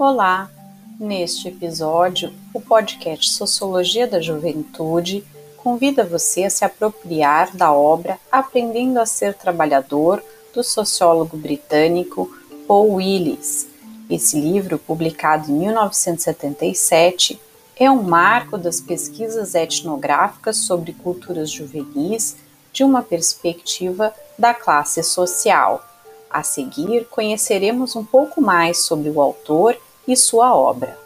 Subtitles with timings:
[0.00, 0.48] Olá!
[0.96, 5.24] Neste episódio, o podcast Sociologia da Juventude
[5.56, 10.22] convida você a se apropriar da obra Aprendendo a Ser Trabalhador,
[10.54, 12.32] do sociólogo britânico
[12.68, 13.66] Paul Willis.
[14.08, 17.40] Esse livro, publicado em 1977,
[17.76, 22.36] é um marco das pesquisas etnográficas sobre culturas juvenis
[22.72, 25.84] de uma perspectiva da classe social.
[26.30, 29.76] A seguir, conheceremos um pouco mais sobre o autor
[30.08, 30.96] e sua obra.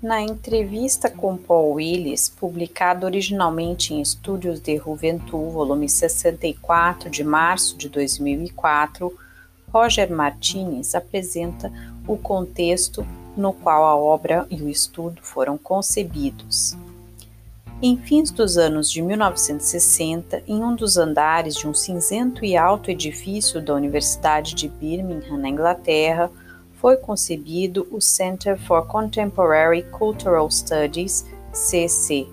[0.00, 7.76] Na entrevista com Paul Willis, publicada originalmente em Estúdios de Juventude, volume 64, de março
[7.76, 9.12] de 2004,
[9.72, 11.72] Roger Martinez apresenta
[12.06, 13.04] o contexto
[13.36, 16.76] no qual a obra e o estudo foram concebidos.
[17.80, 22.90] Em fins dos anos de 1960, em um dos andares de um cinzento e alto
[22.90, 26.28] edifício da Universidade de Birmingham, na Inglaterra,
[26.74, 32.32] foi concebido o Center for Contemporary Cultural Studies, CCCS,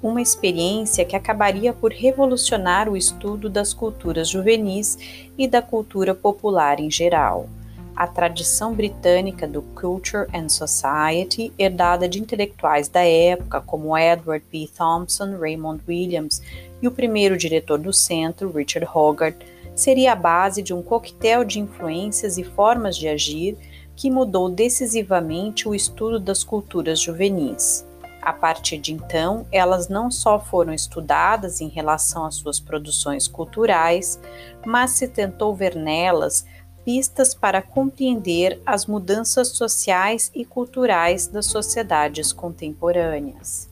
[0.00, 4.96] uma experiência que acabaria por revolucionar o estudo das culturas juvenis
[5.36, 7.48] e da cultura popular em geral.
[7.96, 14.68] A tradição britânica do Culture and Society, herdada de intelectuais da época como Edward P.
[14.76, 16.40] Thompson, Raymond Williams
[16.80, 21.58] e o primeiro diretor do centro, Richard Hogarth, seria a base de um coquetel de
[21.58, 23.56] influências e formas de agir
[23.94, 27.86] que mudou decisivamente o estudo das culturas juvenis.
[28.22, 34.20] A partir de então, elas não só foram estudadas em relação às suas produções culturais,
[34.64, 36.44] mas se tentou ver nelas
[36.84, 43.68] pistas para compreender as mudanças sociais e culturais das sociedades contemporâneas.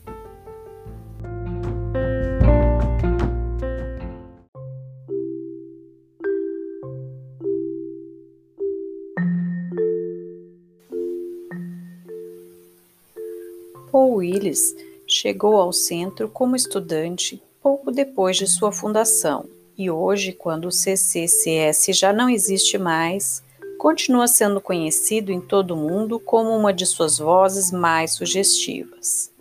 [13.91, 14.75] Paul Willis
[15.07, 21.97] chegou ao centro como estudante pouco depois de sua fundação e hoje, quando o CCCS
[21.97, 23.41] já não existe mais,
[23.77, 29.31] continua sendo conhecido em todo o mundo como uma de suas vozes mais sugestivas.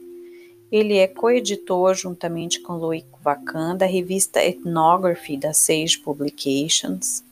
[0.71, 7.25] Ele é coeditor, juntamente com Loic Vacan, da revista Ethnography da Sage Publications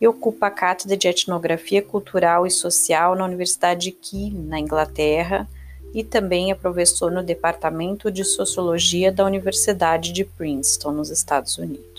[0.00, 5.46] e ocupa a cátedra de Etnografia Cultural e Social na Universidade de Kiel, na Inglaterra,
[5.92, 11.97] e também é professor no Departamento de Sociologia da Universidade de Princeton, nos Estados Unidos.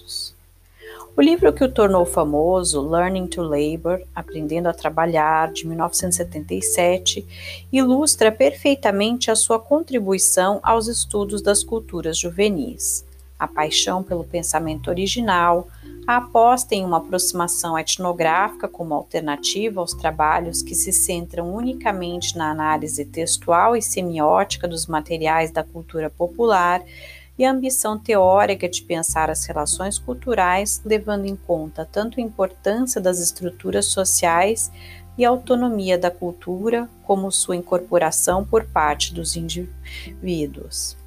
[1.16, 7.26] O livro que o tornou famoso, Learning to Labor, Aprendendo a Trabalhar, de 1977,
[7.72, 13.06] ilustra perfeitamente a sua contribuição aos estudos das culturas juvenis.
[13.38, 15.68] A paixão pelo pensamento original,
[16.08, 22.50] a aposta em uma aproximação etnográfica como alternativa aos trabalhos que se centram unicamente na
[22.50, 26.82] análise textual e semiótica dos materiais da cultura popular
[27.40, 33.00] e a ambição teórica de pensar as relações culturais, levando em conta tanto a importância
[33.00, 34.70] das estruturas sociais
[35.18, 40.98] e a autonomia da cultura, como sua incorporação por parte dos indivíduos.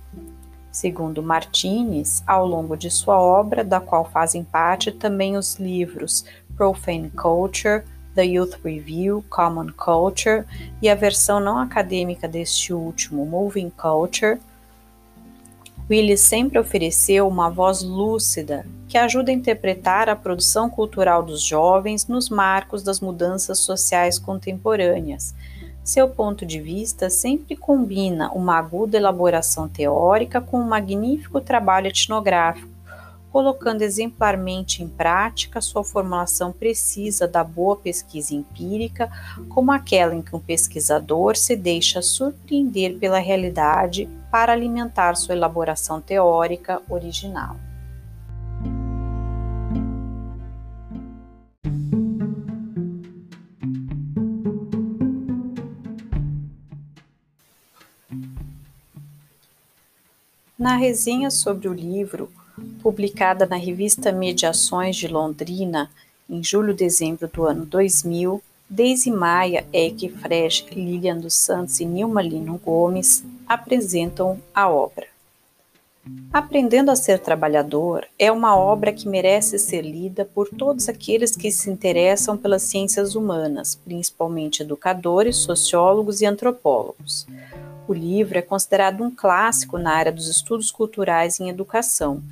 [0.71, 6.25] Segundo Martinez, ao longo de sua obra, da qual fazem parte também os livros
[6.57, 10.47] Profane Culture, The Youth Review, Common Culture
[10.81, 14.39] e a versão não acadêmica deste último, Moving Culture,
[15.93, 22.09] Willis sempre ofereceu uma voz lúcida que ajuda a interpretar a produção cultural dos jovens
[22.09, 25.35] nos marcos das mudanças sociais contemporâneas,
[25.85, 32.73] seu ponto de vista sempre combina uma aguda elaboração teórica com um magnífico trabalho etnográfico,
[33.31, 39.11] colocando exemplarmente em prática sua formulação precisa da boa pesquisa empírica,
[39.51, 46.01] como aquela em que um pesquisador se deixa surpreender pela realidade para alimentar sua elaboração
[46.01, 47.55] teórica original.
[60.59, 62.31] Na resenha sobre o livro,
[62.83, 65.91] publicada na revista Mediações de Londrina
[66.31, 72.57] em julho-dezembro do ano 2000, Daisy Maia, Eke Fresh, Lilian dos Santos e Nilma Lino
[72.57, 75.07] Gomes apresentam a obra.
[76.33, 81.53] Aprendendo a Ser Trabalhador é uma obra que merece ser lida por todos aqueles que
[81.53, 87.27] se interessam pelas ciências humanas, principalmente educadores, sociólogos e antropólogos.
[87.87, 92.23] O livro é considerado um clássico na área dos estudos culturais em educação.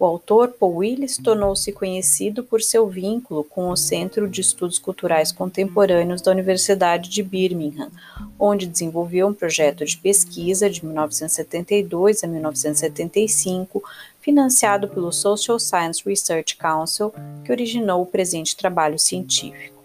[0.00, 5.30] O autor Paul Willis tornou-se conhecido por seu vínculo com o Centro de Estudos Culturais
[5.30, 7.90] Contemporâneos da Universidade de Birmingham,
[8.38, 13.82] onde desenvolveu um projeto de pesquisa de 1972 a 1975,
[14.22, 17.12] financiado pelo Social Science Research Council,
[17.44, 19.79] que originou o presente trabalho científico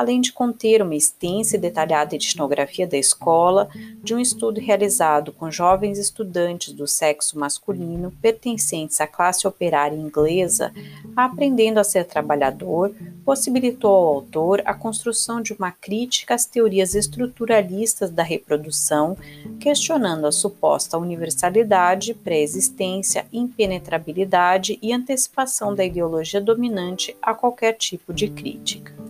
[0.00, 3.68] além de conter uma extensa e detalhada etnografia da escola,
[4.02, 10.72] de um estudo realizado com jovens estudantes do sexo masculino pertencentes à classe operária inglesa,
[11.14, 12.94] aprendendo a ser trabalhador,
[13.26, 19.18] possibilitou ao autor a construção de uma crítica às teorias estruturalistas da reprodução,
[19.60, 28.28] questionando a suposta universalidade, pré-existência, impenetrabilidade e antecipação da ideologia dominante a qualquer tipo de
[28.28, 29.09] crítica.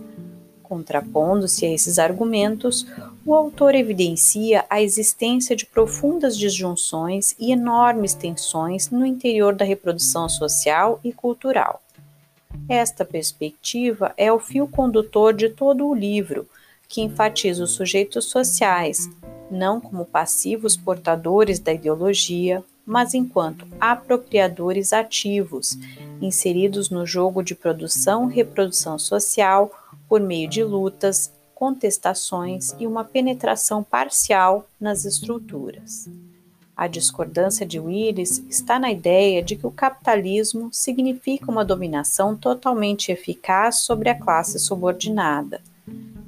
[0.71, 2.87] Contrapondo-se a esses argumentos,
[3.25, 10.29] o autor evidencia a existência de profundas disjunções e enormes tensões no interior da reprodução
[10.29, 11.81] social e cultural.
[12.69, 16.47] Esta perspectiva é o fio condutor de todo o livro,
[16.87, 19.09] que enfatiza os sujeitos sociais,
[19.51, 25.77] não como passivos portadores da ideologia, mas enquanto apropriadores ativos,
[26.21, 29.69] inseridos no jogo de produção-reprodução social
[30.11, 36.09] por meio de lutas, contestações e uma penetração parcial nas estruturas.
[36.75, 43.09] A discordância de Willis está na ideia de que o capitalismo significa uma dominação totalmente
[43.09, 45.61] eficaz sobre a classe subordinada.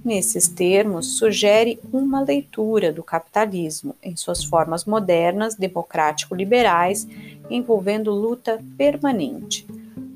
[0.02, 7.06] Nesses termos, sugere uma leitura do capitalismo em suas formas modernas, democrático-liberais,
[7.50, 9.68] envolvendo luta permanente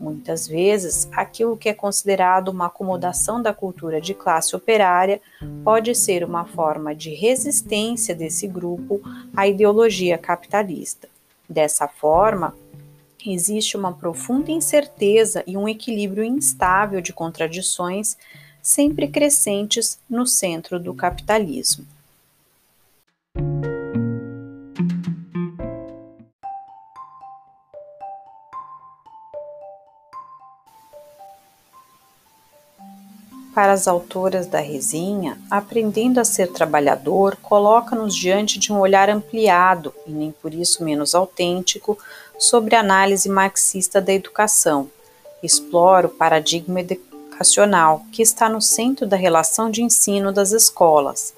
[0.08, 5.20] Muitas vezes, aquilo que é considerado uma acomodação da cultura de classe operária
[5.66, 9.02] pode ser uma forma de resistência desse grupo
[9.36, 11.10] à ideologia capitalista.
[11.50, 12.56] Dessa forma,
[13.26, 18.16] existe uma profunda incerteza e um equilíbrio instável de contradições
[18.62, 21.86] sempre crescentes no centro do capitalismo.
[33.58, 39.92] Para as autoras da resinha, aprendendo a ser trabalhador coloca-nos diante de um olhar ampliado,
[40.06, 41.98] e nem por isso menos autêntico,
[42.38, 44.92] sobre a análise marxista da educação.
[45.42, 51.34] Explora o paradigma educacional, que está no centro da relação de ensino das escolas.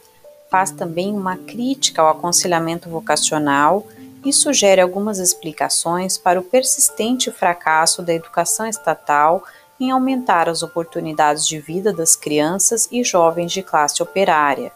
[0.51, 3.87] Faz também uma crítica ao aconselhamento vocacional
[4.25, 9.41] e sugere algumas explicações para o persistente fracasso da educação estatal
[9.79, 14.71] em aumentar as oportunidades de vida das crianças e jovens de classe operária.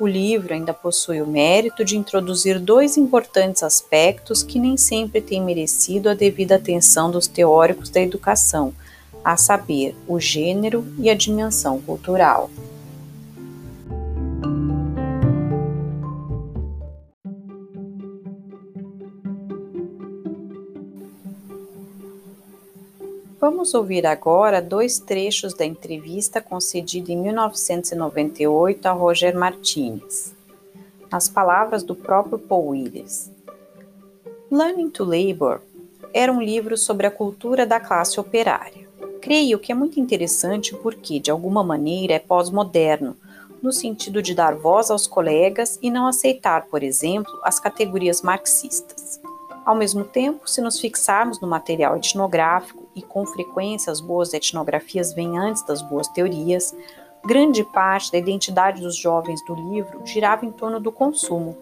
[0.00, 5.42] O livro ainda possui o mérito de introduzir dois importantes aspectos que nem sempre têm
[5.42, 8.72] merecido a devida atenção dos teóricos da educação,
[9.22, 12.50] a saber, o gênero e a dimensão cultural.
[23.40, 30.34] Vamos ouvir agora dois trechos da entrevista concedida em 1998 a Roger Martinez.
[31.10, 33.30] As palavras do próprio Paul Willis.
[34.50, 35.62] Learning to Labor
[36.12, 38.86] era um livro sobre a cultura da classe operária.
[39.22, 43.16] Creio que é muito interessante porque, de alguma maneira, é pós-moderno,
[43.62, 49.18] no sentido de dar voz aos colegas e não aceitar, por exemplo, as categorias marxistas.
[49.64, 55.12] Ao mesmo tempo, se nos fixarmos no material etnográfico, e com frequência as boas etnografias
[55.12, 56.74] vêm antes das boas teorias,
[57.24, 61.56] grande parte da identidade dos jovens do livro girava em torno do consumo.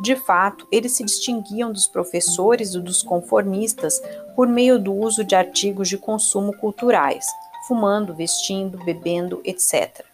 [0.00, 4.00] De fato, eles se distinguiam dos professores e dos conformistas
[4.36, 7.26] por meio do uso de artigos de consumo culturais,
[7.66, 10.04] fumando, vestindo, bebendo, etc.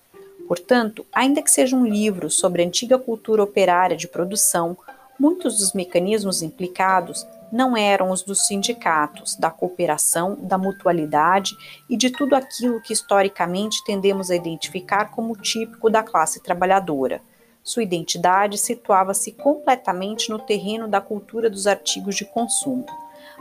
[0.49, 4.77] Portanto, ainda que seja um livro sobre a antiga cultura operária de produção,
[5.19, 11.57] Muitos dos mecanismos implicados não eram os dos sindicatos, da cooperação, da mutualidade
[11.89, 17.23] e de tudo aquilo que historicamente tendemos a identificar como típico da classe trabalhadora.
[17.63, 22.87] Sua identidade situava-se completamente no terreno da cultura dos artigos de consumo.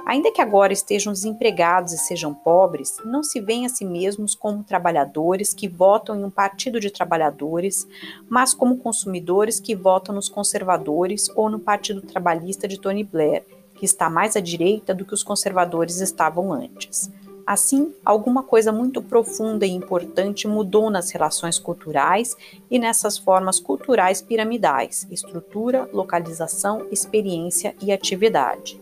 [0.05, 4.63] Ainda que agora estejam desempregados e sejam pobres, não se veem a si mesmos como
[4.63, 7.87] trabalhadores que votam em um partido de trabalhadores,
[8.29, 13.43] mas como consumidores que votam nos conservadores ou no Partido Trabalhista de Tony Blair,
[13.83, 17.11] que está mais à direita do que os conservadores estavam antes.
[17.45, 22.33] Assim, alguma coisa muito profunda e importante mudou nas relações culturais
[22.71, 28.79] e nessas formas culturais piramidais: estrutura, localização, experiência e atividade.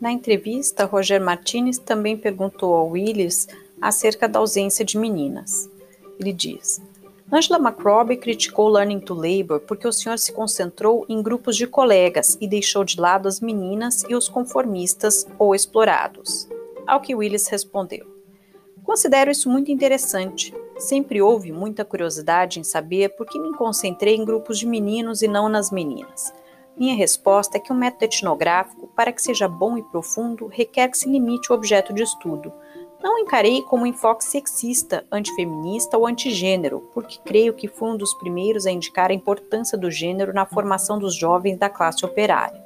[0.00, 3.46] Na entrevista, Roger Martinez também perguntou ao Willis
[3.84, 5.70] acerca da ausência de meninas.
[6.18, 6.80] Ele diz:
[7.30, 12.38] Angela McRobbie criticou Learning to Labor porque o senhor se concentrou em grupos de colegas
[12.40, 16.48] e deixou de lado as meninas e os conformistas ou explorados.
[16.86, 18.06] Ao que Willis respondeu:
[18.82, 20.54] Considero isso muito interessante.
[20.78, 25.28] Sempre houve muita curiosidade em saber por que me concentrei em grupos de meninos e
[25.28, 26.32] não nas meninas.
[26.76, 30.98] Minha resposta é que o método etnográfico, para que seja bom e profundo, requer que
[30.98, 32.52] se limite o objeto de estudo.
[33.04, 38.64] Não encarei como enfoque sexista, antifeminista ou antigênero, porque creio que fui um dos primeiros
[38.64, 42.64] a indicar a importância do gênero na formação dos jovens da classe operária.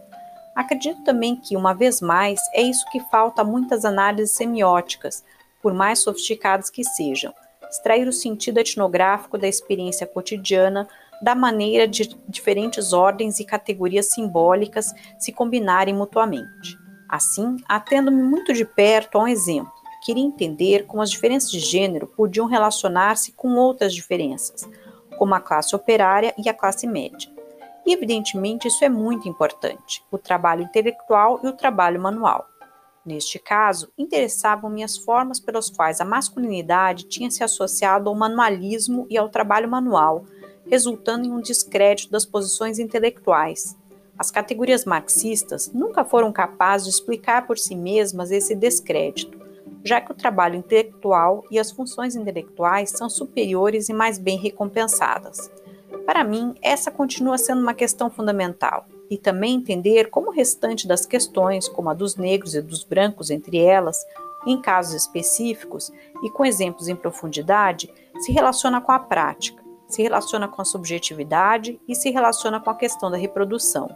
[0.55, 5.25] Acredito também que, uma vez mais, é isso que falta a muitas análises semióticas,
[5.61, 7.35] por mais sofisticadas que sejam,
[7.69, 10.87] extrair o sentido etnográfico da experiência cotidiana
[11.21, 16.79] da maneira de diferentes ordens e categorias simbólicas se combinarem mutuamente.
[17.09, 19.78] Assim, atendo-me muito de perto a um exemplo.
[20.03, 24.69] Queria entender como as diferenças de gênero podiam relacionar-se com outras diferenças,
[25.19, 27.31] como a classe operária e a classe média.
[27.85, 32.47] E, evidentemente, isso é muito importante: o trabalho intelectual e o trabalho manual.
[33.05, 39.17] Neste caso, interessavam-me as formas pelas quais a masculinidade tinha se associado ao manualismo e
[39.17, 40.25] ao trabalho manual
[40.71, 43.77] resultando em um descrédito das posições intelectuais.
[44.19, 49.39] As categorias marxistas nunca foram capazes de explicar por si mesmas esse descrédito,
[49.89, 55.51] já que o trabalho intelectual e as funções intelectuais são superiores e mais bem recompensadas.
[56.05, 61.07] Para mim, essa continua sendo uma questão fundamental, e também entender como o restante das
[61.07, 64.05] questões, como a dos negros e dos brancos entre elas,
[64.47, 65.91] em casos específicos
[66.23, 67.91] e com exemplos em profundidade,
[68.21, 72.75] se relaciona com a prática se relaciona com a subjetividade e se relaciona com a
[72.75, 73.89] questão da reprodução.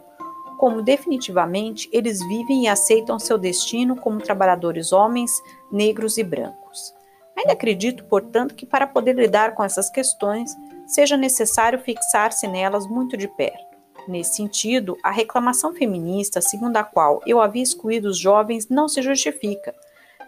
[0.63, 5.29] Como definitivamente eles vivem e aceitam seu destino como trabalhadores homens,
[5.69, 6.95] negros e brancos.
[7.37, 10.55] Ainda acredito, portanto, que para poder lidar com essas questões
[10.87, 13.77] seja necessário fixar-se nelas muito de perto.
[14.07, 19.01] Nesse sentido, a reclamação feminista, segundo a qual eu havia excluído os jovens, não se
[19.01, 19.75] justifica.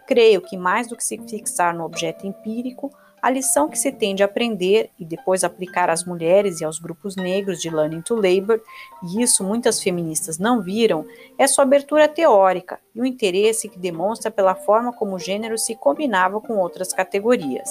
[0.06, 2.92] Creio que, mais do que se fixar no objeto empírico,
[3.25, 7.15] a lição que se tem de aprender e depois aplicar às mulheres e aos grupos
[7.15, 8.62] negros de Learning to Labor,
[9.01, 11.03] e isso muitas feministas não viram,
[11.36, 15.75] é sua abertura teórica e o interesse que demonstra pela forma como o gênero se
[15.75, 17.67] combinava com outras categorias.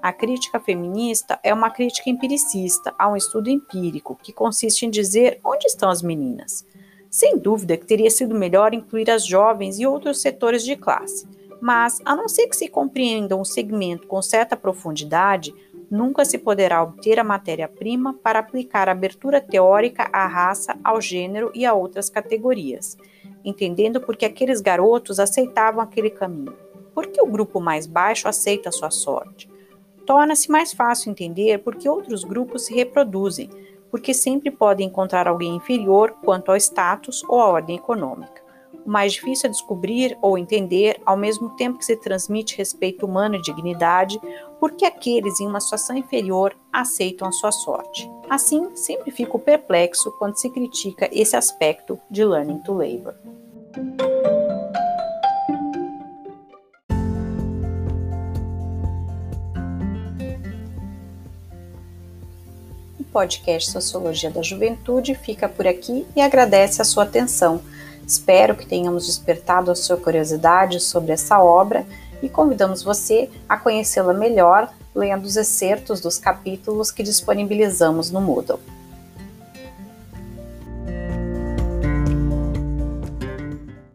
[0.00, 5.40] A crítica feminista é uma crítica empiricista a um estudo empírico, que consiste em dizer
[5.44, 6.64] onde estão as meninas.
[7.10, 11.26] Sem dúvida que teria sido melhor incluir as jovens e outros setores de classe
[11.62, 15.54] mas, a não ser que se compreenda um segmento com certa profundidade,
[15.88, 21.52] nunca se poderá obter a matéria-prima para aplicar a abertura teórica à raça, ao gênero
[21.54, 22.98] e a outras categorias,
[23.44, 26.52] entendendo por que aqueles garotos aceitavam aquele caminho.
[26.92, 29.48] Por que o grupo mais baixo aceita a sua sorte?
[30.04, 33.48] Torna-se mais fácil entender por que outros grupos se reproduzem,
[33.88, 38.41] porque sempre podem encontrar alguém inferior quanto ao status ou à ordem econômica
[38.84, 43.36] o mais difícil é descobrir ou entender, ao mesmo tempo que se transmite respeito humano
[43.36, 44.20] e dignidade,
[44.58, 48.10] porque aqueles em uma situação inferior aceitam a sua sorte.
[48.28, 53.14] Assim, sempre fico perplexo quando se critica esse aspecto de Learning to Labor.
[62.98, 67.60] O podcast Sociologia da Juventude fica por aqui e agradece a sua atenção.
[68.12, 71.86] Espero que tenhamos despertado a sua curiosidade sobre essa obra
[72.22, 78.60] e convidamos você a conhecê-la melhor lendo os excertos dos capítulos que disponibilizamos no Moodle.